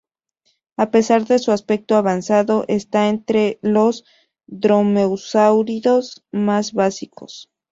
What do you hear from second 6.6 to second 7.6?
básicos.